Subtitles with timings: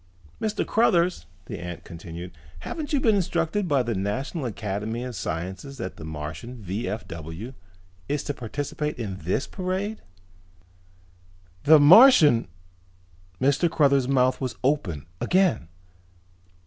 [0.41, 0.65] "Mr.
[0.65, 5.97] Cruthers," the ant continued, "haven't you been instructed by the National Academy of Sciences that
[5.97, 7.53] the Martian V.F.W.
[8.09, 10.01] is to participate in this parade?"
[11.65, 12.47] "The Martian!!"
[13.39, 13.69] Mr.
[13.69, 15.67] Cruthers' mouth was open again.